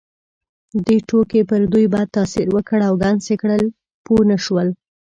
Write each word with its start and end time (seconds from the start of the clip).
دې 0.85 0.97
ټوکې 1.07 1.41
پر 1.49 1.61
دوی 1.73 1.85
بد 1.93 2.07
تاثیر 2.17 2.47
وکړ 2.51 2.79
او 2.87 2.93
ګنګس 3.03 3.25
یې 3.31 3.37
کړل، 3.41 3.63
پوه 4.05 4.21
نه 4.29 4.37
شول. 4.45 4.67